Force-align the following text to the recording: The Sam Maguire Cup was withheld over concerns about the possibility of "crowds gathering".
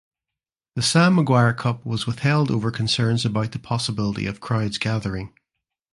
The 0.73 0.81
Sam 0.81 1.13
Maguire 1.13 1.53
Cup 1.53 1.85
was 1.85 2.07
withheld 2.07 2.49
over 2.49 2.71
concerns 2.71 3.23
about 3.23 3.51
the 3.51 3.59
possibility 3.59 4.25
of 4.25 4.39
"crowds 4.39 4.79
gathering". 4.79 5.31